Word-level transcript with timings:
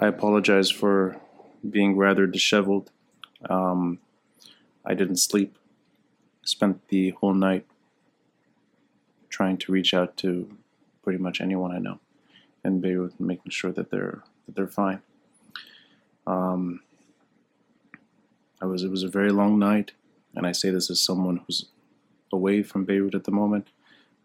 I 0.00 0.06
apologize 0.06 0.70
for 0.70 1.16
being 1.68 1.96
rather 1.96 2.26
disheveled. 2.26 2.92
Um, 3.50 3.98
I 4.84 4.94
didn't 4.94 5.16
sleep. 5.16 5.58
Spent 6.44 6.86
the 6.88 7.10
whole 7.10 7.34
night 7.34 7.66
trying 9.28 9.56
to 9.58 9.72
reach 9.72 9.92
out 9.92 10.16
to 10.18 10.56
pretty 11.02 11.18
much 11.18 11.40
anyone 11.40 11.72
I 11.72 11.78
know 11.78 11.98
in 12.64 12.80
Beirut 12.80 13.18
making 13.18 13.50
sure 13.50 13.72
that 13.72 13.90
they're 13.90 14.22
that 14.46 14.54
they're 14.54 14.68
fine. 14.68 15.02
Um, 16.26 16.80
I 18.62 18.66
was 18.66 18.84
it 18.84 18.90
was 18.90 19.02
a 19.02 19.08
very 19.08 19.30
long 19.30 19.58
night, 19.58 19.92
and 20.34 20.46
I 20.46 20.52
say 20.52 20.70
this 20.70 20.90
as 20.90 21.00
someone 21.00 21.40
who's 21.44 21.66
away 22.32 22.62
from 22.62 22.84
Beirut 22.84 23.14
at 23.16 23.24
the 23.24 23.32
moment. 23.32 23.68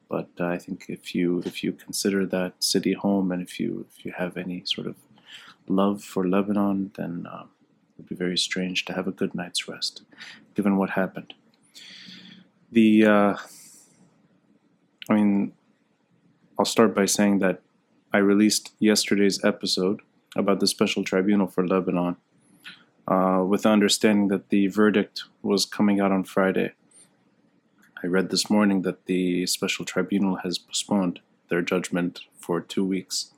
But 0.08 0.30
I 0.40 0.58
think 0.60 0.86
if 0.88 1.16
you 1.16 1.42
if 1.46 1.64
you 1.64 1.72
consider 1.72 2.28
that 2.28 2.64
city 2.64 2.94
home, 2.94 3.32
and 3.32 3.42
if 3.42 3.60
you 3.60 3.88
if 3.90 4.06
you 4.06 4.12
have 4.12 4.38
any 4.38 4.64
sort 4.66 4.86
of 4.86 4.96
love 5.68 6.04
for 6.04 6.28
Lebanon, 6.28 6.92
then 6.96 7.28
uh, 7.32 7.44
it 7.44 7.98
would 7.98 8.10
be 8.10 8.16
very 8.16 8.38
strange 8.38 8.86
to 8.86 8.94
have 8.94 9.08
a 9.08 9.12
good 9.12 9.36
night's 9.36 9.68
rest, 9.68 10.04
given 10.56 10.78
what 10.78 10.92
happened. 10.92 11.34
The 12.72 13.06
uh, 13.06 13.38
I 15.10 15.14
mean, 15.14 15.54
I'll 16.58 16.66
start 16.66 16.96
by 16.96 17.06
saying 17.06 17.40
that 17.40 17.62
I 18.14 18.20
released 18.20 18.74
yesterday's 18.80 19.44
episode 19.44 20.02
about 20.36 20.60
the 20.60 20.68
special 20.68 21.04
tribunal 21.04 21.48
for 21.48 21.68
Lebanon 21.68 22.16
uh, 23.08 23.44
with 23.46 23.64
the 23.64 23.70
understanding 23.70 24.30
that 24.30 24.50
the 24.50 24.68
verdict 24.68 25.26
was 25.42 25.66
coming 25.66 26.00
out 26.00 26.12
on 26.12 26.24
Friday. 26.24 26.72
I 28.04 28.08
read 28.08 28.30
this 28.30 28.50
morning 28.50 28.82
that 28.84 29.06
the 29.06 29.46
special 29.46 29.86
tribunal 29.86 30.38
has 30.38 30.58
postponed 30.58 31.20
their 31.50 31.62
judgment 31.62 32.22
for 32.38 32.62
two 32.62 32.86
weeks. 32.86 33.32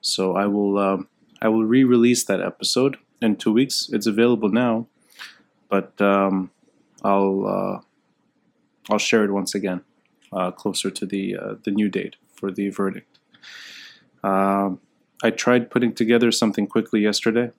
So 0.00 0.34
I 0.36 0.46
will 0.46 0.78
um, 0.78 1.08
I 1.42 1.48
will 1.48 1.64
re-release 1.64 2.22
that 2.24 2.40
episode 2.40 2.98
in 3.20 3.34
two 3.34 3.52
weeks. 3.52 3.90
It's 3.92 4.06
available 4.06 4.48
now, 4.48 4.86
but 5.68 6.00
um, 6.00 6.52
I'll 7.02 7.46
uh, 7.46 7.80
I'll 8.88 8.98
share 8.98 9.24
it 9.24 9.32
once 9.32 9.52
again 9.52 9.80
uh, 10.32 10.52
closer 10.52 10.88
to 10.88 11.04
the 11.04 11.36
uh, 11.36 11.54
the 11.64 11.72
new 11.72 11.88
date 11.88 12.14
for 12.32 12.52
the 12.52 12.68
verdict. 12.68 13.18
Um, 14.22 14.80
I 15.24 15.30
tried 15.30 15.68
putting 15.68 15.92
together 15.94 16.30
something 16.30 16.68
quickly 16.68 17.00
yesterday 17.00 17.50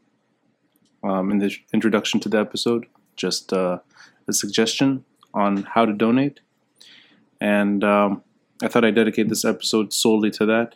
um, 1.04 1.30
in 1.30 1.40
the 1.40 1.54
introduction 1.74 2.22
to 2.22 2.30
the 2.30 2.40
episode, 2.40 2.86
just 3.18 3.52
uh, 3.52 3.80
a 4.30 4.34
suggestion 4.34 5.04
on 5.34 5.64
how 5.64 5.86
to 5.86 5.92
donate. 5.92 6.40
And 7.42 7.84
um, 7.84 8.24
I 8.62 8.70
thought 8.70 8.86
I'd 8.86 8.96
dedicate 8.96 9.28
this 9.28 9.44
episode 9.44 9.92
solely 9.92 10.32
to 10.32 10.46
that 10.46 10.76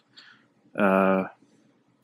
uh, 0.78 1.28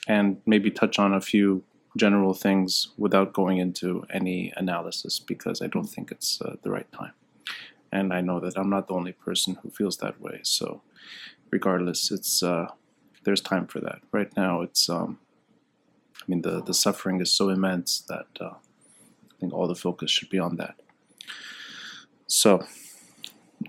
and 0.07 0.41
maybe 0.45 0.69
touch 0.69 0.99
on 0.99 1.13
a 1.13 1.21
few 1.21 1.63
general 1.95 2.33
things 2.33 2.89
without 2.97 3.33
going 3.33 3.57
into 3.57 4.05
any 4.11 4.51
analysis 4.55 5.19
because 5.19 5.61
I 5.61 5.67
don't 5.67 5.87
think 5.87 6.11
it's 6.11 6.41
uh, 6.41 6.55
the 6.63 6.71
right 6.71 6.91
time. 6.91 7.13
And 7.91 8.11
I 8.11 8.21
know 8.21 8.39
that 8.39 8.57
I'm 8.57 8.69
not 8.69 8.87
the 8.87 8.95
only 8.95 9.11
person 9.11 9.57
who 9.61 9.69
feels 9.69 9.97
that 9.97 10.19
way. 10.19 10.39
So, 10.43 10.81
regardless, 11.51 12.11
it's 12.11 12.41
uh, 12.41 12.67
there's 13.23 13.41
time 13.41 13.67
for 13.67 13.79
that. 13.81 13.99
Right 14.11 14.35
now, 14.35 14.61
it's 14.61 14.89
um, 14.89 15.19
I 16.21 16.25
mean, 16.27 16.41
the, 16.41 16.61
the 16.63 16.73
suffering 16.73 17.21
is 17.21 17.31
so 17.31 17.49
immense 17.49 17.99
that 18.07 18.27
uh, 18.41 18.53
I 18.55 19.39
think 19.39 19.53
all 19.53 19.67
the 19.67 19.75
focus 19.75 20.09
should 20.09 20.29
be 20.29 20.39
on 20.39 20.55
that. 20.55 20.75
So, 22.27 22.65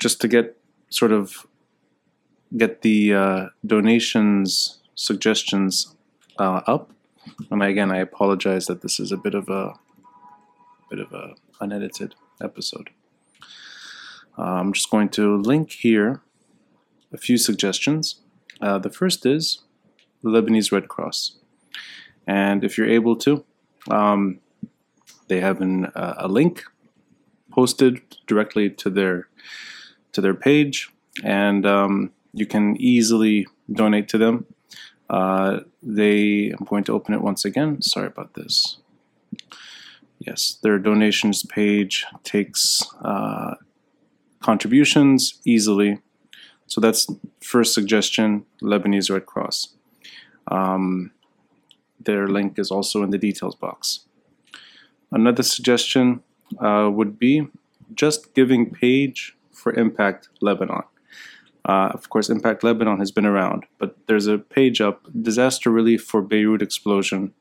just 0.01 0.21
to 0.23 0.29
get 0.29 0.57
sort 0.89 1.13
of 1.13 1.47
get 2.57 2.83
the 2.83 3.13
uh, 3.13 3.47
donations 3.67 4.79
suggestions 4.95 5.94
uh, 6.39 6.61
up, 6.67 6.91
and 7.51 7.63
again, 7.63 7.91
I 7.91 7.99
apologize 7.99 8.67
that 8.67 8.83
this 8.83 9.01
is 9.01 9.13
a 9.13 9.17
bit 9.17 9.35
of 9.35 9.49
a 9.49 9.75
bit 10.91 11.01
of 11.01 11.13
a 11.13 11.35
unedited 11.61 12.15
episode. 12.43 12.91
Uh, 14.39 14.43
I'm 14.43 14.73
just 14.73 14.91
going 14.91 15.09
to 15.11 15.37
link 15.37 15.73
here 15.73 16.23
a 17.13 17.17
few 17.17 17.39
suggestions. 17.39 18.21
Uh, 18.61 18.79
the 18.79 18.91
first 18.91 19.25
is 19.25 19.61
the 20.23 20.31
Lebanese 20.31 20.73
Red 20.73 20.89
Cross. 20.89 21.37
And 22.27 22.65
if 22.65 22.77
you're 22.77 22.89
able 22.89 23.17
to, 23.17 23.45
um, 23.91 24.41
they 25.29 25.41
have 25.41 25.61
an, 25.61 25.87
uh, 25.87 26.15
a 26.19 26.29
link 26.29 26.65
posted 27.51 28.03
directly 28.27 28.69
to 28.69 28.91
their 28.91 29.29
to 30.13 30.21
their 30.21 30.35
page, 30.35 30.91
and 31.25 31.67
um, 31.67 32.13
you 32.33 32.47
can 32.47 32.77
easily 32.81 33.47
donate 33.73 34.09
to 34.09 34.19
them. 34.19 34.47
Uh, 35.15 35.61
they, 35.81 36.53
I'm 36.59 36.67
going 36.67 36.83
to 36.85 36.93
open 36.93 37.15
it 37.15 37.21
once 37.21 37.45
again. 37.45 37.81
Sorry 37.83 38.09
about 38.09 38.35
this. 38.35 38.79
Yes, 40.19 40.59
their 40.61 40.79
donations 40.79 41.45
page 41.45 42.05
takes 42.25 42.83
uh, 43.01 43.55
contributions 44.41 45.41
easily. 45.45 46.01
So 46.67 46.81
that's 46.81 47.07
first 47.41 47.75
suggestion, 47.75 48.45
Lebanese 48.61 49.09
Red 49.09 49.27
Cross. 49.27 49.69
Um, 50.51 51.13
their 52.01 52.27
link 52.27 52.59
is 52.59 52.73
also 52.73 53.05
in 53.05 53.11
the 53.11 53.19
details 53.19 53.55
box. 53.55 54.01
Another 55.13 55.45
suggestion 55.45 56.25
uh, 56.59 56.91
would 56.93 57.21
be 57.21 57.47
just 57.95 58.35
giving 58.35 58.69
page 58.69 59.37
for 59.53 59.73
Impact 59.75 60.29
Lebanon. 60.41 60.83
Uh, 61.67 61.91
of 61.95 62.11
course, 62.11 62.29
Impact 62.29 62.63
Lebanon 62.63 62.99
has 62.99 63.11
been 63.11 63.25
around, 63.25 63.65
but 63.79 63.97
there's 64.07 64.27
a 64.27 64.39
page 64.39 64.81
up 64.81 65.09
Disaster 65.23 65.71
Relief 65.71 66.03
for 66.05 66.21
Beirut 66.21 66.61
Explosion, 66.61 67.33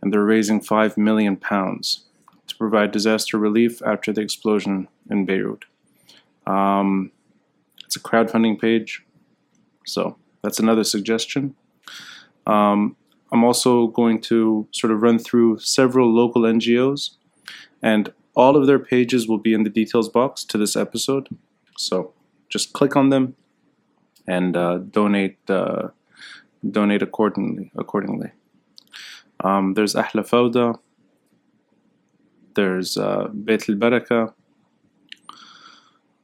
and 0.00 0.12
they're 0.12 0.24
raising 0.24 0.60
5 0.60 0.96
million 0.96 1.36
pounds 1.36 2.06
to 2.46 2.56
provide 2.56 2.90
disaster 2.90 3.38
relief 3.38 3.82
after 3.82 4.12
the 4.12 4.22
explosion 4.22 4.88
in 5.10 5.26
Beirut. 5.26 5.66
Um, 6.46 7.12
it's 7.84 7.96
a 7.96 8.00
crowdfunding 8.00 8.58
page, 8.60 9.04
so 9.86 10.16
that's 10.42 10.58
another 10.58 10.84
suggestion. 10.84 11.54
Um, 12.46 12.96
I'm 13.32 13.44
also 13.44 13.88
going 13.88 14.20
to 14.22 14.66
sort 14.72 14.92
of 14.92 15.02
run 15.02 15.18
through 15.18 15.58
several 15.58 16.12
local 16.12 16.42
NGOs, 16.42 17.16
and 17.82 18.12
all 18.34 18.56
of 18.56 18.66
their 18.66 18.78
pages 18.78 19.28
will 19.28 19.38
be 19.38 19.52
in 19.52 19.62
the 19.62 19.70
details 19.70 20.08
box 20.08 20.44
to 20.44 20.58
this 20.58 20.74
episode. 20.74 21.28
So 21.76 22.12
just 22.50 22.72
click 22.72 22.96
on 22.96 23.08
them 23.08 23.36
and 24.26 24.56
uh, 24.56 24.78
donate 24.78 25.38
uh, 25.48 25.88
donate 26.68 27.02
accordingly. 27.02 27.70
Accordingly, 27.76 28.32
um, 29.42 29.74
there's 29.74 29.94
Ahla 29.94 30.28
Fawda. 30.28 30.78
There's 32.54 32.96
uh, 32.96 33.28
Beit 33.28 33.68
El 33.68 33.76
Baraka. 33.76 34.34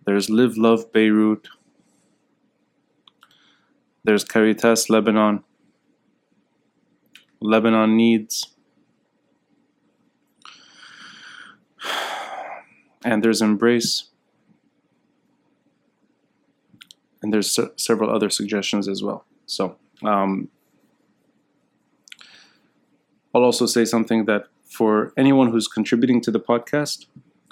There's 0.04 0.28
Live 0.28 0.56
Love 0.56 0.92
Beirut. 0.92 1.48
There's 4.04 4.24
Caritas 4.24 4.90
Lebanon. 4.90 5.42
Lebanon 7.40 7.96
needs. 7.96 8.52
And 13.04 13.22
there's 13.22 13.40
Embrace. 13.40 14.10
And 17.22 17.32
there's 17.32 17.50
se- 17.50 17.70
several 17.76 18.10
other 18.10 18.30
suggestions 18.30 18.88
as 18.88 19.02
well. 19.02 19.24
So, 19.46 19.76
um, 20.02 20.48
I'll 23.34 23.44
also 23.44 23.66
say 23.66 23.84
something 23.84 24.24
that 24.26 24.46
for 24.64 25.12
anyone 25.16 25.50
who's 25.50 25.68
contributing 25.68 26.20
to 26.22 26.30
the 26.30 26.40
podcast 26.40 27.06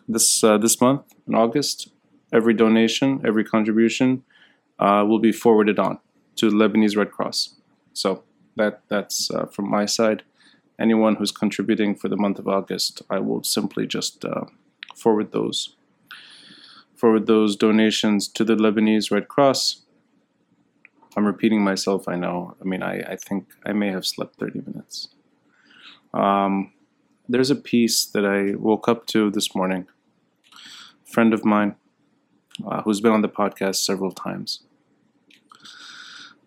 this 0.08 0.44
uh, 0.44 0.58
this 0.58 0.80
month 0.80 1.02
in 1.26 1.34
August, 1.34 1.88
every 2.32 2.54
donation, 2.54 3.20
every 3.24 3.44
contribution 3.44 4.22
uh, 4.78 5.04
will 5.06 5.18
be 5.18 5.32
forwarded 5.32 5.78
on 5.78 5.98
to 6.36 6.50
the 6.50 6.56
Lebanese 6.56 6.96
Red 6.96 7.10
Cross. 7.10 7.56
So 7.92 8.22
that 8.56 8.82
that's 8.88 9.30
uh, 9.30 9.46
from 9.46 9.70
my 9.70 9.86
side. 9.86 10.22
Anyone 10.78 11.16
who's 11.16 11.30
contributing 11.30 11.94
for 11.94 12.08
the 12.08 12.16
month 12.16 12.38
of 12.38 12.48
August, 12.48 13.02
I 13.08 13.20
will 13.20 13.44
simply 13.44 13.86
just 13.86 14.24
uh, 14.24 14.46
forward 14.96 15.30
those 15.32 15.73
forward 17.04 17.26
those 17.26 17.54
donations 17.54 18.26
to 18.26 18.44
the 18.44 18.54
Lebanese 18.54 19.10
Red 19.10 19.28
Cross. 19.28 19.82
I'm 21.14 21.26
repeating 21.26 21.62
myself. 21.62 22.08
I 22.08 22.16
know. 22.16 22.56
I 22.58 22.64
mean, 22.64 22.82
I, 22.82 23.00
I 23.00 23.16
think 23.16 23.52
I 23.66 23.74
may 23.74 23.90
have 23.90 24.06
slept 24.06 24.36
30 24.36 24.62
minutes. 24.66 25.08
Um, 26.14 26.72
there's 27.28 27.50
a 27.50 27.56
piece 27.56 28.06
that 28.06 28.24
I 28.24 28.54
woke 28.54 28.88
up 28.88 29.06
to 29.08 29.30
this 29.30 29.54
morning. 29.54 29.86
A 30.54 31.10
friend 31.10 31.34
of 31.34 31.44
mine 31.44 31.76
uh, 32.66 32.80
who's 32.80 33.02
been 33.02 33.12
on 33.12 33.20
the 33.20 33.28
podcast 33.28 33.84
several 33.84 34.10
times. 34.10 34.60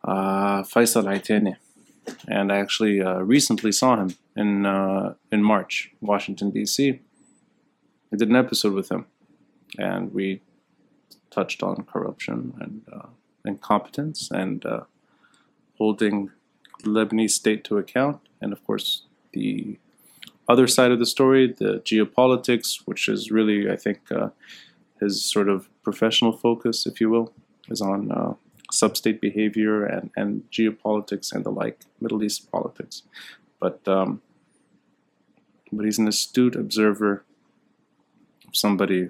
Uh, 0.03 0.63
Faysal 0.63 1.03
Itani 1.03 1.57
and 2.27 2.51
I 2.51 2.57
actually 2.57 2.99
uh, 2.99 3.19
recently 3.19 3.71
saw 3.71 3.95
him 3.97 4.15
in 4.35 4.65
uh, 4.65 5.13
in 5.31 5.43
March, 5.43 5.91
Washington 6.01 6.49
D.C. 6.49 6.99
I 8.11 8.15
did 8.15 8.29
an 8.29 8.35
episode 8.35 8.73
with 8.73 8.89
him, 8.89 9.05
and 9.77 10.11
we 10.11 10.41
touched 11.37 11.61
on 11.69 11.75
corruption 11.93 12.39
and 12.63 12.75
uh, 12.95 13.09
incompetence 13.45 14.19
and 14.31 14.65
uh, 14.65 14.83
holding 15.77 16.31
the 16.83 16.89
Lebanese 16.89 17.35
state 17.41 17.63
to 17.67 17.77
account. 17.77 18.19
and 18.41 18.51
of 18.55 18.59
course 18.67 18.89
the 19.33 19.77
other 20.47 20.67
side 20.67 20.91
of 20.91 20.99
the 20.99 21.05
story, 21.05 21.43
the 21.63 21.81
geopolitics, 21.91 22.69
which 22.85 23.09
is 23.09 23.31
really, 23.31 23.69
I 23.69 23.75
think, 23.75 23.99
uh, 24.11 24.29
his 25.01 25.13
sort 25.23 25.49
of 25.49 25.67
professional 25.83 26.31
focus, 26.31 26.87
if 26.87 27.01
you 27.01 27.09
will, 27.09 27.33
is 27.67 27.81
on 27.81 28.11
uh, 28.11 28.33
substate 28.71 29.19
behavior 29.19 29.85
and, 29.85 30.09
and 30.15 30.29
geopolitics 30.51 31.33
and 31.33 31.43
the 31.43 31.49
like, 31.51 31.81
Middle 31.99 32.23
East 32.23 32.49
politics. 32.51 33.03
But 33.59 33.85
um, 33.87 34.21
but 35.71 35.83
he's 35.83 35.99
an 35.99 36.07
astute 36.07 36.55
observer, 36.55 37.25
somebody 38.53 39.09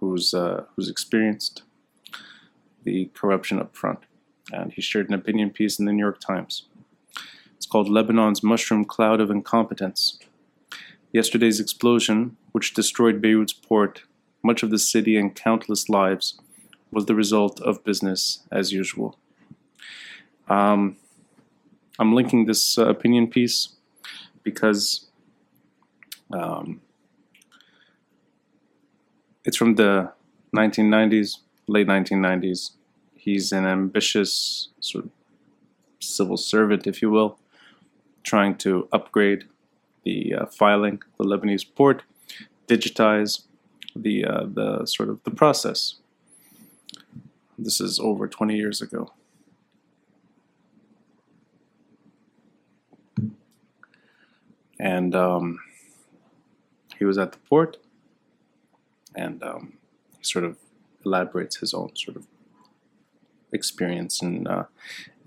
who's 0.00 0.34
uh, 0.34 0.64
who's 0.74 0.88
experienced 0.88 1.62
the 2.82 3.10
corruption 3.14 3.60
up 3.60 3.76
front, 3.76 4.00
and 4.52 4.72
he 4.72 4.82
shared 4.82 5.08
an 5.08 5.14
opinion 5.14 5.50
piece 5.50 5.78
in 5.78 5.84
the 5.84 5.92
New 5.92 6.02
York 6.02 6.20
Times. 6.20 6.66
It's 7.56 7.66
called 7.66 7.88
Lebanon's 7.88 8.42
Mushroom 8.42 8.84
Cloud 8.84 9.20
of 9.20 9.30
Incompetence. 9.30 10.18
Yesterday's 11.12 11.60
explosion, 11.60 12.36
which 12.52 12.72
destroyed 12.72 13.20
Beirut's 13.20 13.52
port, 13.52 14.04
much 14.42 14.62
of 14.62 14.70
the 14.70 14.78
city, 14.78 15.16
and 15.16 15.34
countless 15.34 15.88
lives, 15.88 16.40
was 16.90 17.06
the 17.06 17.14
result 17.14 17.60
of 17.60 17.84
business 17.84 18.44
as 18.50 18.72
usual. 18.72 19.18
Um, 20.48 20.96
I'm 21.98 22.14
linking 22.14 22.46
this 22.46 22.78
uh, 22.78 22.88
opinion 22.88 23.28
piece 23.28 23.76
because 24.42 25.10
um, 26.32 26.80
it's 29.44 29.56
from 29.56 29.76
the 29.76 30.12
1990s, 30.56 31.38
late 31.66 31.86
1990s. 31.86 32.72
He's 33.14 33.52
an 33.52 33.66
ambitious 33.66 34.68
sort 34.80 35.04
of 35.06 35.10
civil 36.00 36.36
servant, 36.36 36.86
if 36.86 37.02
you 37.02 37.10
will, 37.10 37.38
trying 38.22 38.56
to 38.58 38.88
upgrade 38.92 39.44
the 40.04 40.34
uh, 40.34 40.46
filing, 40.46 41.02
the 41.18 41.24
Lebanese 41.24 41.66
port, 41.74 42.02
digitize 42.66 43.46
the 43.94 44.24
uh, 44.24 44.46
the 44.46 44.86
sort 44.86 45.08
of 45.08 45.22
the 45.24 45.30
process. 45.30 45.96
This 47.58 47.80
is 47.80 48.00
over 48.00 48.26
20 48.26 48.56
years 48.56 48.80
ago. 48.80 49.12
And 54.78 55.14
um, 55.14 55.58
he 56.98 57.04
was 57.04 57.18
at 57.18 57.32
the 57.32 57.38
port, 57.38 57.76
and 59.14 59.42
um, 59.42 59.78
he 60.18 60.24
sort 60.24 60.44
of 60.44 60.56
elaborates 61.04 61.56
his 61.56 61.74
own 61.74 61.94
sort 61.96 62.16
of 62.16 62.26
experience 63.52 64.22
in, 64.22 64.46
uh, 64.46 64.64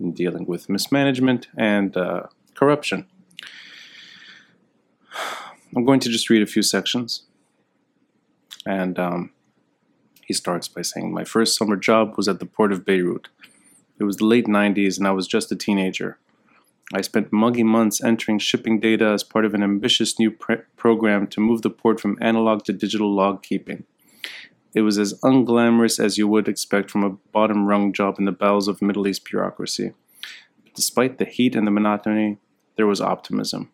in 0.00 0.12
dealing 0.12 0.46
with 0.46 0.68
mismanagement 0.68 1.48
and 1.56 1.96
uh, 1.96 2.24
corruption. 2.54 3.06
I'm 5.76 5.84
going 5.84 6.00
to 6.00 6.08
just 6.08 6.30
read 6.30 6.42
a 6.42 6.46
few 6.46 6.62
sections. 6.62 7.24
And 8.66 8.98
um, 8.98 9.30
he 10.24 10.32
starts 10.32 10.68
by 10.68 10.82
saying, 10.82 11.12
My 11.12 11.24
first 11.24 11.56
summer 11.56 11.76
job 11.76 12.14
was 12.16 12.28
at 12.28 12.38
the 12.38 12.46
port 12.46 12.72
of 12.72 12.84
Beirut. 12.84 13.28
It 13.98 14.04
was 14.04 14.16
the 14.16 14.24
late 14.24 14.46
90s, 14.46 14.98
and 14.98 15.06
I 15.06 15.10
was 15.10 15.26
just 15.26 15.52
a 15.52 15.56
teenager. 15.56 16.18
I 16.92 17.00
spent 17.00 17.32
muggy 17.32 17.62
months 17.62 18.02
entering 18.02 18.38
shipping 18.38 18.78
data 18.78 19.06
as 19.06 19.24
part 19.24 19.44
of 19.44 19.54
an 19.54 19.62
ambitious 19.62 20.18
new 20.18 20.30
program 20.76 21.26
to 21.28 21.40
move 21.40 21.62
the 21.62 21.70
port 21.70 21.98
from 21.98 22.18
analog 22.20 22.64
to 22.64 22.72
digital 22.72 23.14
log 23.14 23.42
keeping. 23.42 23.84
It 24.74 24.82
was 24.82 24.98
as 24.98 25.14
unglamorous 25.22 25.98
as 25.98 26.18
you 26.18 26.28
would 26.28 26.48
expect 26.48 26.90
from 26.90 27.04
a 27.04 27.10
bottom 27.32 27.66
rung 27.66 27.92
job 27.92 28.18
in 28.18 28.24
the 28.24 28.32
bowels 28.32 28.68
of 28.68 28.82
Middle 28.82 29.06
East 29.06 29.24
bureaucracy. 29.24 29.92
But 30.62 30.74
despite 30.74 31.18
the 31.18 31.24
heat 31.24 31.54
and 31.56 31.66
the 31.66 31.70
monotony, 31.70 32.38
there 32.76 32.86
was 32.86 33.00
optimism 33.00 33.70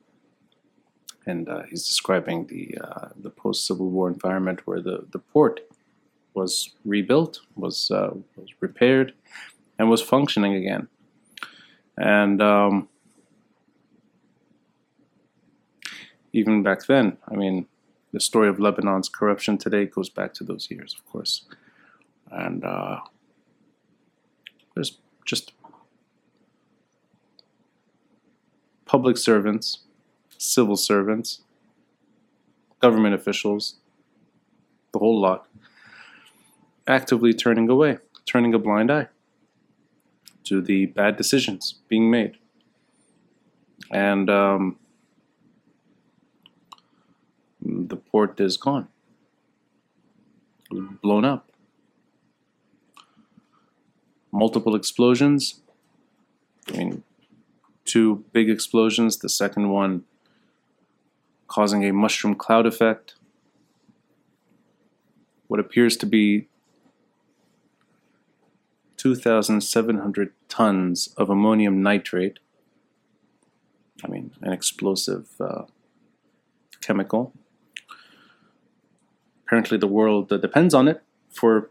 and 1.26 1.48
uh, 1.48 1.62
he's 1.68 1.86
describing 1.86 2.46
the 2.46 2.76
uh, 2.82 3.08
the 3.16 3.30
post 3.30 3.66
Civil 3.66 3.88
War 3.90 4.08
environment 4.08 4.66
where 4.66 4.80
the, 4.80 5.06
the 5.10 5.18
port 5.18 5.60
was 6.34 6.74
rebuilt, 6.84 7.40
was 7.56 7.90
uh, 7.90 8.10
was 8.36 8.50
repaired, 8.60 9.14
and 9.78 9.90
was 9.90 10.02
functioning 10.02 10.54
again. 10.54 10.88
And 11.96 12.40
um, 12.40 12.88
even 16.32 16.62
back 16.62 16.86
then, 16.86 17.16
I 17.28 17.36
mean, 17.36 17.66
the 18.12 18.20
story 18.20 18.48
of 18.48 18.58
Lebanon's 18.58 19.08
corruption 19.08 19.58
today 19.58 19.86
goes 19.86 20.08
back 20.08 20.34
to 20.34 20.44
those 20.44 20.70
years, 20.70 20.94
of 20.98 21.10
course. 21.10 21.44
And 22.30 22.64
uh, 22.64 23.00
there's 24.74 24.98
just 25.24 25.52
public 28.84 29.16
servants 29.16 29.78
civil 30.40 30.76
servants, 30.76 31.42
government 32.80 33.14
officials, 33.14 33.76
the 34.92 34.98
whole 34.98 35.20
lot, 35.20 35.46
actively 36.86 37.34
turning 37.34 37.68
away, 37.68 37.98
turning 38.24 38.54
a 38.54 38.58
blind 38.58 38.90
eye 38.90 39.08
to 40.44 40.62
the 40.62 40.86
bad 40.86 41.16
decisions 41.18 41.74
being 41.88 42.10
made. 42.10 42.38
And 43.90 44.30
um, 44.30 44.78
the 47.60 47.99
port 48.10 48.40
is 48.40 48.56
gone, 48.56 48.88
blown 50.70 51.24
up. 51.24 51.50
Multiple 54.32 54.76
explosions. 54.76 55.60
I 56.68 56.76
mean, 56.76 57.02
two 57.84 58.24
big 58.32 58.48
explosions. 58.48 59.18
The 59.18 59.28
second 59.28 59.70
one 59.70 60.04
causing 61.48 61.84
a 61.84 61.92
mushroom 61.92 62.36
cloud 62.36 62.66
effect. 62.66 63.16
What 65.48 65.58
appears 65.58 65.96
to 65.96 66.06
be 66.06 66.46
2,700 69.00 70.32
tons 70.50 71.08
of 71.16 71.30
ammonium 71.30 71.82
nitrate, 71.82 72.38
I 74.04 74.08
mean, 74.08 74.32
an 74.42 74.52
explosive 74.52 75.26
uh, 75.40 75.62
chemical. 76.82 77.32
Apparently, 79.50 79.78
the 79.78 79.88
world 79.88 80.28
depends 80.28 80.74
on 80.74 80.86
it 80.86 81.02
for 81.28 81.68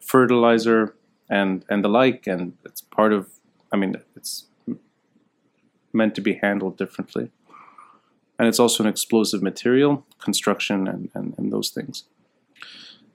fertilizer 0.00 0.94
and, 1.28 1.64
and 1.68 1.84
the 1.84 1.88
like, 1.88 2.26
and 2.26 2.54
it's 2.64 2.80
part 2.80 3.12
of, 3.12 3.28
I 3.70 3.76
mean, 3.76 3.94
it's 4.16 4.46
meant 5.92 6.14
to 6.14 6.22
be 6.22 6.34
handled 6.34 6.78
differently 6.78 7.30
and 8.40 8.48
it's 8.48 8.58
also 8.58 8.82
an 8.82 8.88
explosive 8.88 9.42
material, 9.42 10.06
construction, 10.18 10.88
and, 10.88 11.10
and, 11.12 11.34
and 11.36 11.52
those 11.52 11.68
things. 11.68 12.04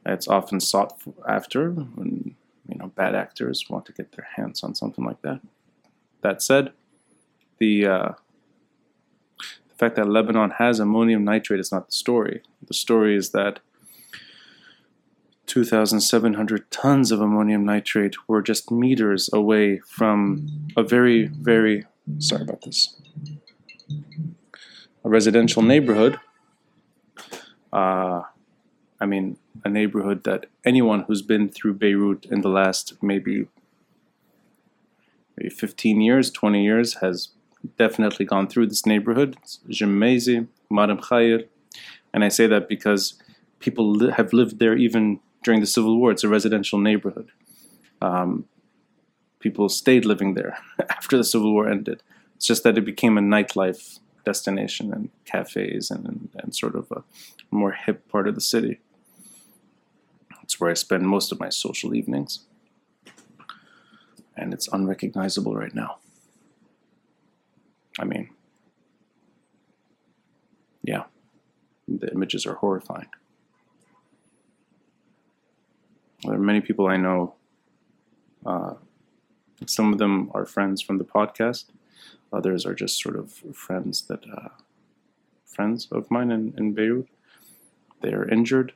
It's 0.05 0.27
often 0.27 0.59
sought 0.59 1.01
after 1.27 1.71
when 1.71 2.35
you 2.69 2.77
know 2.77 2.89
bad 2.89 3.15
actors 3.15 3.65
want 3.67 3.87
to 3.87 3.91
get 3.91 4.11
their 4.11 4.27
hands 4.35 4.63
on 4.63 4.75
something 4.75 5.03
like 5.03 5.23
that. 5.23 5.41
That 6.21 6.43
said, 6.43 6.73
the 7.57 7.87
uh, 7.87 8.09
the 9.39 9.75
fact 9.75 9.95
that 9.95 10.07
Lebanon 10.07 10.51
has 10.59 10.79
ammonium 10.79 11.23
nitrate 11.23 11.59
is 11.59 11.71
not 11.71 11.87
the 11.87 11.93
story. 11.93 12.43
The 12.67 12.75
story 12.75 13.15
is 13.15 13.31
that 13.31 13.61
2,700 15.55 16.69
tons 16.69 17.13
of 17.13 17.21
ammonium 17.21 17.63
nitrate 17.63 18.27
were 18.27 18.41
just 18.41 18.71
meters 18.71 19.29
away 19.31 19.79
from 19.87 20.67
a 20.75 20.83
very, 20.83 21.27
very 21.27 21.85
sorry 22.19 22.41
about 22.41 22.61
this 22.63 22.93
a 23.89 25.07
residential 25.07 25.61
neighborhood. 25.61 26.19
Uh, 27.71 28.23
I 28.99 29.05
mean, 29.05 29.37
a 29.63 29.69
neighborhood 29.69 30.25
that 30.25 30.47
anyone 30.65 31.03
who's 31.03 31.21
been 31.21 31.47
through 31.47 31.75
Beirut 31.75 32.25
in 32.25 32.41
the 32.41 32.49
last 32.49 33.01
maybe 33.01 33.47
maybe 35.37 35.49
15 35.49 36.01
years, 36.01 36.31
20 36.31 36.65
years 36.65 36.95
has 36.95 37.29
definitely 37.77 38.25
gone 38.25 38.49
through 38.49 38.67
this 38.67 38.85
neighborhood. 38.85 39.37
It's 39.41 39.59
Gemmayzeh, 39.69 40.47
Mar 40.69 40.87
Mikhael. 40.87 41.45
And 42.13 42.25
I 42.25 42.27
say 42.27 42.45
that 42.45 42.67
because 42.67 43.13
people 43.59 43.89
li- 43.89 44.11
have 44.11 44.33
lived 44.33 44.59
there 44.59 44.75
even 44.75 45.21
during 45.45 45.61
the 45.61 45.67
Civil 45.67 45.97
War. 45.99 46.11
It's 46.11 46.23
a 46.23 46.27
residential 46.27 46.79
neighborhood. 46.79 47.29
Um, 48.01 48.45
people 49.39 49.69
stayed 49.69 50.03
living 50.03 50.33
there 50.33 50.57
after 50.89 51.15
the 51.15 51.23
Civil 51.23 51.53
War 51.53 51.69
ended. 51.69 52.01
It's 52.35 52.47
just 52.47 52.63
that 52.63 52.77
it 52.79 52.83
became 52.83 53.15
a 53.15 53.21
nightlife 53.21 53.99
destination 54.25 54.91
and 54.91 55.11
cafes 55.23 55.91
and, 55.91 56.03
and, 56.07 56.29
and 56.33 56.55
sort 56.55 56.75
of 56.75 56.91
a 56.91 57.03
more 57.51 57.73
hip 57.73 58.09
part 58.09 58.27
of 58.27 58.33
the 58.33 58.41
city. 58.41 58.79
It's 60.41 60.59
where 60.59 60.71
I 60.71 60.73
spend 60.73 61.07
most 61.07 61.31
of 61.31 61.39
my 61.39 61.49
social 61.49 61.93
evenings. 61.93 62.39
And 64.35 64.51
it's 64.51 64.67
unrecognizable 64.67 65.55
right 65.55 65.75
now. 65.75 65.99
I 67.99 68.03
mean, 68.03 68.31
yeah, 70.83 71.03
the 71.87 72.11
images 72.11 72.47
are 72.47 72.55
horrifying. 72.55 73.07
There 76.25 76.35
are 76.35 76.39
many 76.39 76.61
people 76.61 76.87
I 76.87 76.97
know. 76.97 77.35
Uh, 78.45 78.73
some 79.65 79.93
of 79.93 79.99
them 79.99 80.31
are 80.33 80.45
friends 80.45 80.81
from 80.81 80.97
the 80.97 81.03
podcast, 81.03 81.65
Others 82.35 82.65
are 82.65 82.73
just 82.73 83.01
sort 83.01 83.15
of 83.15 83.31
friends 83.55 84.01
that 84.03 84.25
uh, 84.29 84.49
friends 85.45 85.87
of 85.89 86.11
mine 86.11 86.31
in, 86.31 86.53
in 86.57 86.73
Beirut. 86.73 87.07
They 88.01 88.11
are 88.11 88.27
injured. 88.27 88.73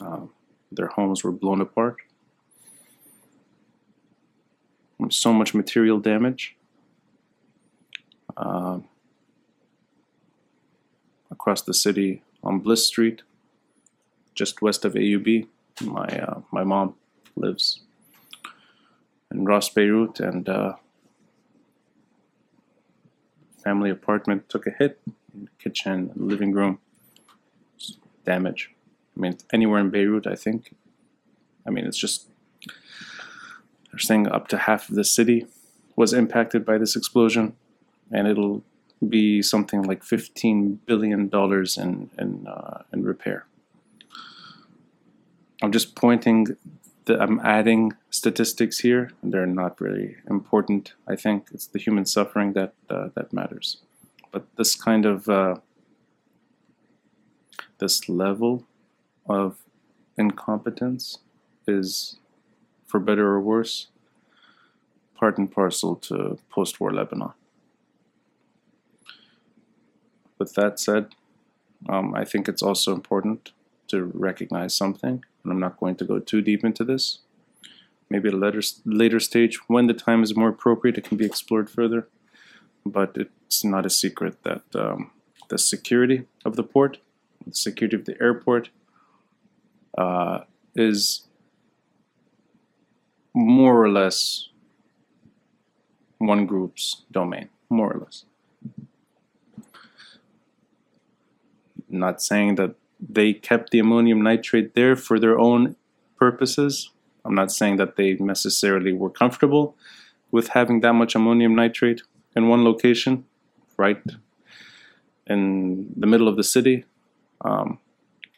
Uh, 0.00 0.26
their 0.70 0.86
homes 0.86 1.24
were 1.24 1.32
blown 1.32 1.60
apart. 1.60 1.96
So 5.10 5.32
much 5.32 5.52
material 5.52 5.98
damage. 5.98 6.56
Uh, 8.36 8.80
across 11.30 11.62
the 11.62 11.74
city 11.74 12.22
on 12.44 12.60
Bliss 12.60 12.86
Street, 12.86 13.22
just 14.34 14.62
west 14.62 14.84
of 14.84 14.94
AUB. 14.94 15.48
My 15.82 16.06
uh, 16.06 16.40
my 16.50 16.64
mom 16.64 16.94
lives 17.36 17.80
in 19.30 19.44
Ras 19.44 19.68
Beirut, 19.68 20.20
and 20.20 20.48
uh, 20.48 20.74
family 23.62 23.90
apartment 23.90 24.48
took 24.48 24.66
a 24.66 24.70
hit. 24.70 25.00
Kitchen, 25.58 26.12
living 26.16 26.52
room, 26.52 26.78
damage. 28.24 28.70
I 29.14 29.20
mean, 29.20 29.36
anywhere 29.52 29.80
in 29.80 29.90
Beirut, 29.90 30.26
I 30.26 30.34
think. 30.34 30.74
I 31.66 31.70
mean, 31.70 31.84
it's 31.84 31.98
just 31.98 32.26
they're 33.90 33.98
saying 33.98 34.28
up 34.28 34.48
to 34.48 34.56
half 34.56 34.88
of 34.88 34.94
the 34.94 35.04
city 35.04 35.46
was 35.94 36.14
impacted 36.14 36.64
by 36.64 36.78
this 36.78 36.96
explosion, 36.96 37.54
and 38.10 38.26
it'll 38.26 38.62
be 39.06 39.42
something 39.42 39.82
like 39.82 40.02
fifteen 40.02 40.80
billion 40.86 41.28
dollars 41.28 41.76
in 41.76 42.08
in 42.18 42.46
uh, 42.46 42.82
in 42.94 43.02
repair. 43.02 43.44
I'm 45.62 45.72
just 45.72 45.94
pointing 45.94 46.56
that 47.06 47.22
I'm 47.22 47.40
adding 47.40 47.94
statistics 48.10 48.80
here. 48.80 49.10
They're 49.22 49.46
not 49.46 49.80
really 49.80 50.16
important. 50.28 50.92
I 51.08 51.16
think 51.16 51.48
it's 51.52 51.66
the 51.66 51.78
human 51.78 52.04
suffering 52.04 52.52
that 52.52 52.74
uh, 52.90 53.08
that 53.14 53.32
matters. 53.32 53.78
But 54.32 54.44
this 54.56 54.74
kind 54.74 55.06
of 55.06 55.28
uh, 55.28 55.56
this 57.78 58.08
level 58.08 58.64
of 59.28 59.58
incompetence 60.18 61.18
is, 61.66 62.16
for 62.86 63.00
better 63.00 63.26
or 63.28 63.40
worse, 63.40 63.88
part 65.14 65.38
and 65.38 65.50
parcel 65.50 65.96
to 65.96 66.38
post-war 66.50 66.92
Lebanon. 66.92 67.32
With 70.38 70.54
that 70.54 70.78
said, 70.78 71.14
um, 71.88 72.14
I 72.14 72.24
think 72.24 72.48
it's 72.48 72.62
also 72.62 72.92
important 72.92 73.52
to 73.88 74.10
recognize 74.14 74.76
something, 74.76 75.24
and 75.42 75.52
I'm 75.52 75.60
not 75.60 75.78
going 75.78 75.96
to 75.96 76.04
go 76.04 76.18
too 76.18 76.42
deep 76.42 76.64
into 76.64 76.84
this. 76.84 77.20
Maybe 78.08 78.28
at 78.28 78.34
a 78.34 78.36
later, 78.36 78.62
later 78.84 79.20
stage, 79.20 79.58
when 79.68 79.86
the 79.86 79.94
time 79.94 80.22
is 80.22 80.36
more 80.36 80.48
appropriate, 80.48 80.98
it 80.98 81.04
can 81.04 81.16
be 81.16 81.26
explored 81.26 81.68
further. 81.68 82.08
But 82.84 83.16
it's 83.16 83.64
not 83.64 83.84
a 83.84 83.90
secret 83.90 84.42
that 84.44 84.62
um, 84.74 85.10
the 85.48 85.58
security 85.58 86.26
of 86.44 86.54
the 86.56 86.62
port, 86.62 86.98
the 87.44 87.54
security 87.54 87.96
of 87.96 88.04
the 88.04 88.20
airport, 88.20 88.70
uh, 89.98 90.40
is 90.76 91.26
more 93.34 93.82
or 93.82 93.90
less 93.90 94.48
one 96.18 96.46
group's 96.46 97.02
domain, 97.10 97.48
more 97.68 97.92
or 97.92 98.00
less. 98.00 98.24
not 101.88 102.22
saying 102.22 102.56
that 102.56 102.74
they 103.00 103.32
kept 103.32 103.70
the 103.70 103.78
ammonium 103.78 104.22
nitrate 104.22 104.74
there 104.74 104.96
for 104.96 105.18
their 105.18 105.38
own 105.38 105.76
purposes. 106.16 106.90
I'm 107.24 107.34
not 107.34 107.52
saying 107.52 107.76
that 107.76 107.96
they 107.96 108.14
necessarily 108.14 108.92
were 108.92 109.10
comfortable 109.10 109.76
with 110.30 110.48
having 110.48 110.80
that 110.80 110.94
much 110.94 111.14
ammonium 111.14 111.54
nitrate 111.54 112.02
in 112.34 112.48
one 112.48 112.64
location, 112.64 113.24
right 113.76 114.02
in 115.26 115.92
the 115.96 116.06
middle 116.06 116.28
of 116.28 116.36
the 116.36 116.44
city. 116.44 116.84
Um, 117.42 117.78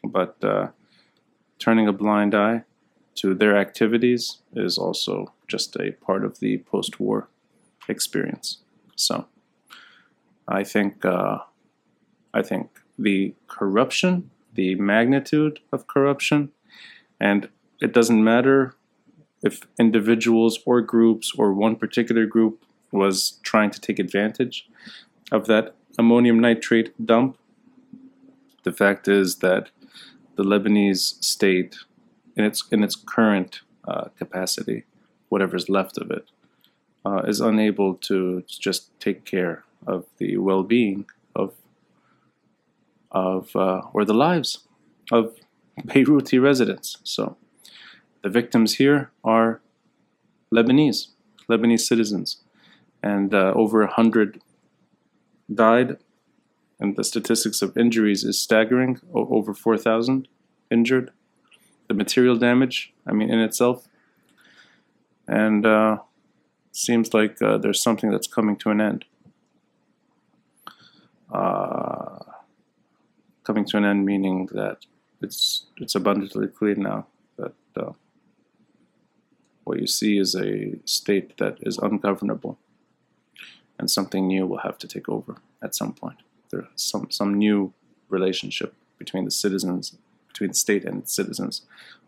but 0.03 0.43
uh, 0.43 0.67
turning 1.59 1.87
a 1.87 1.93
blind 1.93 2.33
eye 2.33 2.63
to 3.15 3.33
their 3.33 3.57
activities 3.57 4.37
is 4.53 4.77
also 4.77 5.33
just 5.47 5.75
a 5.75 5.91
part 5.91 6.23
of 6.23 6.39
the 6.39 6.57
post 6.59 6.99
war 6.99 7.27
experience. 7.87 8.59
So 8.95 9.27
I 10.47 10.63
think, 10.63 11.03
uh, 11.05 11.39
I 12.33 12.41
think 12.41 12.79
the 12.97 13.33
corruption, 13.47 14.31
the 14.53 14.75
magnitude 14.75 15.59
of 15.71 15.87
corruption, 15.87 16.51
and 17.19 17.49
it 17.81 17.93
doesn't 17.93 18.23
matter 18.23 18.75
if 19.41 19.61
individuals 19.79 20.59
or 20.65 20.81
groups 20.81 21.33
or 21.37 21.53
one 21.53 21.75
particular 21.75 22.25
group 22.25 22.63
was 22.91 23.39
trying 23.43 23.69
to 23.71 23.79
take 23.79 23.99
advantage 23.99 24.67
of 25.31 25.45
that 25.45 25.75
ammonium 25.97 26.39
nitrate 26.39 26.93
dump. 27.05 27.37
The 28.63 28.71
fact 28.71 29.07
is 29.07 29.37
that 29.37 29.69
the 30.35 30.43
Lebanese 30.43 31.23
state, 31.23 31.77
in 32.35 32.43
its 32.43 32.63
in 32.71 32.83
its 32.83 32.95
current 32.95 33.61
uh, 33.87 34.05
capacity, 34.17 34.85
whatever's 35.29 35.69
left 35.69 35.97
of 35.97 36.11
it, 36.11 36.25
uh, 37.05 37.21
is 37.27 37.39
unable 37.39 37.95
to 37.95 38.43
just 38.47 38.97
take 38.99 39.25
care 39.25 39.63
of 39.87 40.05
the 40.17 40.37
well-being 40.37 41.05
of 43.11 43.55
uh, 43.55 43.81
or 43.93 44.05
the 44.05 44.13
lives 44.13 44.67
of 45.11 45.35
Beiruti 45.85 46.41
residents. 46.41 46.97
So 47.03 47.37
the 48.21 48.29
victims 48.29 48.75
here 48.75 49.11
are 49.23 49.61
Lebanese, 50.53 51.07
Lebanese 51.49 51.81
citizens, 51.81 52.41
and 53.01 53.33
uh, 53.33 53.53
over 53.55 53.81
a 53.81 53.91
hundred 53.91 54.41
died. 55.53 55.97
And 56.81 56.95
the 56.95 57.03
statistics 57.03 57.61
of 57.61 57.77
injuries 57.77 58.23
is 58.23 58.41
staggering. 58.41 59.01
O- 59.13 59.27
over 59.29 59.53
four 59.53 59.77
thousand 59.77 60.27
injured. 60.71 61.11
The 61.87 61.93
material 61.93 62.37
damage, 62.37 62.93
I 63.05 63.11
mean, 63.13 63.29
in 63.31 63.39
itself, 63.39 63.87
and 65.27 65.65
uh, 65.65 65.97
seems 66.71 67.13
like 67.13 67.41
uh, 67.41 67.57
there's 67.57 67.81
something 67.81 68.11
that's 68.11 68.27
coming 68.27 68.55
to 68.57 68.69
an 68.69 68.79
end. 68.79 69.05
Uh, 71.33 71.98
coming 73.49 73.65
to 73.65 73.77
an 73.77 73.85
end, 73.85 74.05
meaning 74.05 74.47
that 74.51 74.85
it's 75.23 75.65
it's 75.77 75.95
abundantly 75.95 76.47
clear 76.47 76.75
now 76.75 77.07
that 77.37 77.55
uh, 77.75 77.93
what 79.63 79.79
you 79.79 79.87
see 79.87 80.19
is 80.19 80.35
a 80.35 80.75
state 80.85 81.35
that 81.37 81.57
is 81.61 81.79
ungovernable, 81.79 82.59
and 83.79 83.89
something 83.89 84.27
new 84.27 84.45
will 84.45 84.59
have 84.67 84.77
to 84.77 84.87
take 84.87 85.09
over 85.09 85.37
at 85.63 85.73
some 85.73 85.93
point. 85.93 86.19
There's 86.51 86.67
some 86.75 87.09
some 87.09 87.33
new 87.33 87.73
relationship 88.07 88.75
between 88.99 89.25
the 89.25 89.31
citizens, 89.31 89.97
between 90.27 90.51
the 90.51 90.61
state 90.65 90.85
and 90.85 90.99
its 91.01 91.15
citizens, 91.15 91.63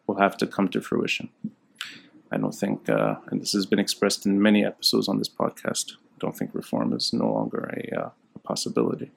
will 0.06 0.20
have 0.20 0.38
to 0.38 0.46
come 0.46 0.68
to 0.70 0.80
fruition. 0.80 1.30
I 2.32 2.38
don't 2.38 2.60
think, 2.64 2.88
uh, 2.88 3.16
and 3.32 3.42
this 3.42 3.54
has 3.54 3.66
been 3.66 3.80
expressed 3.86 4.28
in 4.28 4.40
many 4.50 4.64
episodes 4.64 5.08
on 5.10 5.18
this 5.18 5.34
podcast. 5.42 5.86
I 5.94 6.18
don't 6.20 6.38
think 6.38 6.52
reform 6.54 6.94
is 6.94 7.12
no 7.14 7.34
longer 7.34 7.64
a, 7.78 8.00
uh, 8.00 8.10
a 8.36 8.40
possibility 8.40 9.10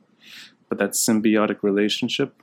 but 0.74 0.78
that 0.78 0.94
symbiotic 0.94 1.62
relationship 1.62 2.42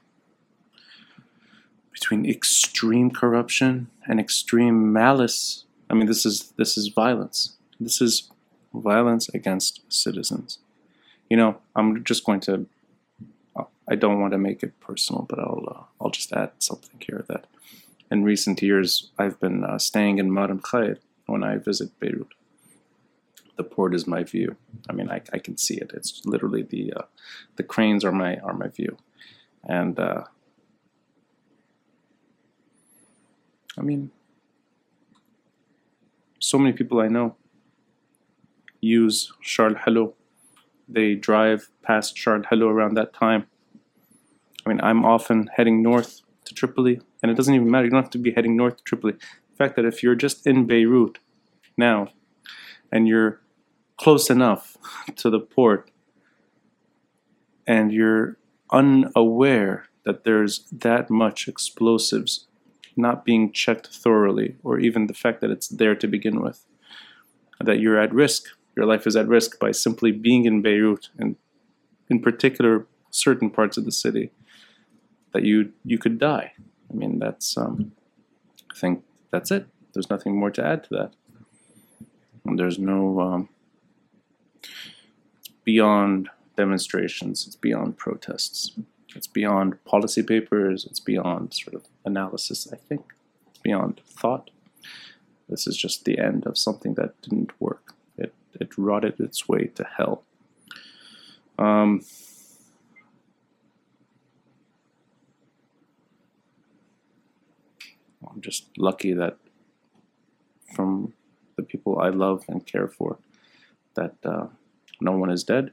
between 1.91 2.25
extreme 2.25 3.11
corruption 3.11 3.88
and 4.07 4.19
extreme 4.19 4.93
malice 4.93 5.65
i 5.89 5.93
mean 5.93 6.07
this 6.07 6.25
is 6.25 6.53
this 6.57 6.77
is 6.77 6.88
violence. 6.88 7.57
This 7.79 8.00
is 8.00 8.29
violence 8.73 9.27
against 9.29 9.81
citizens. 9.89 10.59
You 11.29 11.38
know 11.38 11.57
i'm 11.75 12.03
just 12.03 12.25
going 12.25 12.41
to 12.41 12.67
i 13.91 13.95
don't 13.95 14.21
want 14.21 14.31
to 14.33 14.38
make 14.38 14.63
it 14.63 14.79
personal 14.79 15.23
but 15.29 15.39
i'll 15.39 15.65
uh, 15.75 15.83
i'll 16.00 16.15
just 16.19 16.31
add 16.31 16.51
something 16.59 16.97
here 17.07 17.23
that 17.27 17.47
in 18.09 18.23
recent 18.23 18.61
years 18.61 19.11
i've 19.17 19.39
been 19.39 19.63
uh, 19.63 19.77
staying 19.77 20.19
in 20.19 20.31
Mar 20.31 20.47
Mikhael 20.47 20.97
when 21.25 21.43
i 21.43 21.57
visit 21.57 22.00
beirut 22.00 22.33
the 23.62 23.75
port 23.75 23.94
is 23.94 24.08
my 24.08 24.24
view. 24.24 24.56
I 24.89 24.94
mean, 24.94 25.10
I, 25.10 25.22
I 25.34 25.38
can 25.38 25.56
see 25.58 25.75
it. 25.75 25.91
It's 25.94 26.22
literally 26.25 26.63
the 26.63 26.94
uh, 26.94 27.06
the 27.58 27.63
cranes 27.63 28.03
are 28.03 28.12
my 28.12 28.38
are 28.38 28.53
my 28.53 28.68
view, 28.68 28.98
and 29.63 30.00
uh, 30.00 30.24
I 33.77 33.82
mean, 33.82 34.12
so 36.39 36.58
many 36.58 36.74
people 36.74 37.00
I 37.00 37.08
know 37.08 37.36
use 38.82 39.32
Charles 39.41 39.77
Helou. 39.86 40.13
They 40.89 41.13
drive 41.15 41.70
past 41.84 42.15
Charles 42.15 42.46
Helou 42.51 42.70
around 42.70 42.96
that 42.96 43.13
time. 43.13 43.46
I 44.65 44.70
mean, 44.70 44.82
I'm 44.82 45.06
often 45.06 45.50
heading 45.56 45.84
north 45.84 46.22
to 46.46 46.53
Tripoli, 46.53 47.00
and 47.22 47.32
it 47.32 47.36
doesn't 47.36 47.53
even 47.53 47.70
matter. 47.70 47.86
You 47.86 47.91
don't 47.91 48.03
have 48.03 48.12
to 48.12 48.18
be 48.18 48.32
heading 48.32 48.58
north 48.58 48.77
to 48.77 48.84
Tripoli. 48.84 49.13
The 49.13 49.58
fact 49.58 49.75
that 49.75 49.86
if 49.86 50.01
you're 50.01 50.15
just 50.15 50.48
in 50.48 50.65
Beirut 50.65 51.20
now, 51.77 52.10
and 52.91 53.08
you're 53.08 53.41
close 54.01 54.29
enough 54.29 54.77
to 55.15 55.29
the 55.29 55.39
port 55.39 55.91
and 57.67 57.91
you're 57.91 58.38
unaware 58.72 59.86
that 60.05 60.24
there's 60.24 60.67
that 60.72 61.10
much 61.10 61.48
explosives 61.48 62.48
not 62.98 63.24
being 63.24 63.51
checked 63.51 63.88
thoroughly, 63.88 64.58
or 64.63 64.79
even 64.79 65.08
the 65.08 65.13
fact 65.13 65.39
that 65.39 65.51
it's 65.51 65.67
there 65.67 65.96
to 65.96 66.08
begin 66.08 66.41
with, 66.41 66.65
that 67.60 67.79
you're 67.79 68.00
at 68.00 68.13
risk 68.13 68.48
your 68.75 68.86
life 68.86 69.05
is 69.05 69.15
at 69.15 69.27
risk 69.27 69.60
by 69.60 69.72
simply 69.72 70.12
being 70.12 70.46
in 70.46 70.62
Beirut 70.62 71.10
and 71.17 71.36
in 72.10 72.22
particular 72.22 72.88
certain 73.10 73.50
parts 73.50 73.77
of 73.77 73.86
the 73.86 73.91
city 73.91 74.31
that 75.34 75.43
you 75.43 75.74
you 75.84 75.98
could 75.98 76.17
die. 76.17 76.53
I 76.89 76.93
mean 76.93 77.20
that's 77.20 77.58
um, 77.58 77.91
I 78.72 78.77
think 78.77 79.03
that's 79.31 79.51
it. 79.51 79.67
There's 79.93 80.10
nothing 80.10 80.39
more 80.39 80.51
to 80.51 80.65
add 80.65 80.84
to 80.86 80.89
that. 80.91 81.13
And 82.46 82.58
there's 82.58 82.79
no 82.79 83.20
um, 83.20 83.50
beyond 85.63 86.30
demonstrations. 86.58 87.46
It's 87.46 87.56
beyond 87.56 87.98
protests. 87.98 88.72
It's 89.15 89.27
beyond 89.27 89.84
policy 89.86 90.24
papers. 90.24 90.86
It's 90.86 91.00
beyond 91.00 91.53
sort 91.53 91.75
of 91.75 91.88
analysis. 92.06 92.68
I 92.72 92.77
think 92.77 93.03
it's 93.50 93.60
beyond 93.60 94.01
thought. 94.06 94.50
This 95.50 95.68
is 95.68 95.75
just 95.75 96.06
the 96.06 96.18
end 96.18 96.46
of 96.46 96.58
something 96.58 96.94
that 96.96 97.22
didn't 97.22 97.51
work. 97.60 97.94
It 98.18 98.34
it 98.60 98.77
rotted 98.77 99.20
its 99.20 99.50
way 99.50 99.65
to 99.75 99.84
hell. 99.98 100.24
Um, 101.60 102.01
I'm 108.30 108.41
just 108.41 108.70
lucky 108.77 109.13
that 109.13 109.38
from 110.74 111.13
the 111.58 111.63
people 111.63 112.00
I 112.00 112.10
love 112.10 112.46
and 112.48 112.65
care 112.65 112.88
for, 112.88 113.18
that 113.95 114.15
uh, 114.24 114.48
no 115.00 115.13
one 115.13 115.29
is 115.29 115.43
dead, 115.43 115.71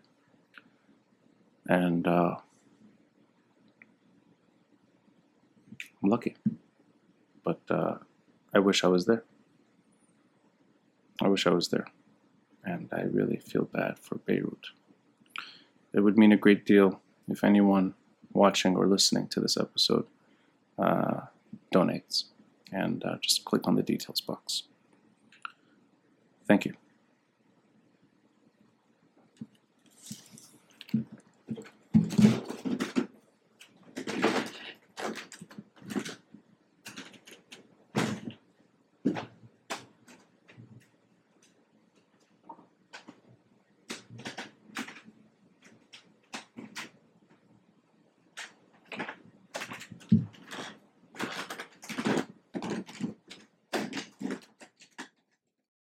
and 1.67 2.07
uh, 2.07 2.37
I'm 6.03 6.11
lucky. 6.11 6.37
But 7.45 7.61
uh, 7.71 7.97
I 8.55 8.59
wish 8.59 8.85
I 8.85 8.89
was 8.89 9.07
there. 9.07 9.25
I 11.21 11.29
wish 11.29 11.47
I 11.47 11.51
was 11.51 11.69
there, 11.69 11.87
and 12.65 12.89
I 12.93 13.03
really 13.03 13.39
feel 13.39 13.65
bad 13.65 13.99
for 13.99 14.17
Beirut. 14.17 14.69
It 15.93 16.01
would 16.01 16.19
mean 16.19 16.33
a 16.33 16.37
great 16.37 16.65
deal 16.65 17.01
if 17.29 17.43
anyone 17.43 17.95
watching 18.33 18.77
or 18.77 18.87
listening 18.87 19.27
to 19.29 19.41
this 19.41 19.57
episode 19.57 20.07
uh, 20.79 21.21
donates 21.75 22.25
and 22.73 23.05
uh, 23.05 23.17
just 23.21 23.45
click 23.45 23.67
on 23.67 23.75
the 23.75 23.83
details 23.83 24.21
box. 24.21 24.65
Thank 26.47 26.65
you. 26.65 26.75